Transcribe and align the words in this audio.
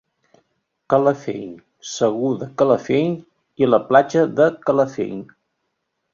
Calafell, 0.93 1.51
Segur 1.89 2.31
de 2.39 2.47
Calafell 2.63 3.13
i 3.65 3.71
la 3.71 3.83
Platja 3.93 4.27
de 4.43 4.51
Calafell. 4.67 5.23